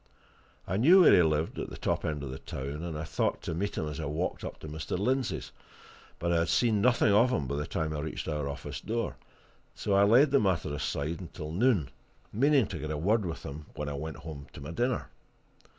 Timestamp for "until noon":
11.19-11.91